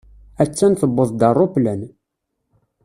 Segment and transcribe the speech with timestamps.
[0.41, 1.81] A-tt-an tewweḍ-d ṛṛuplan.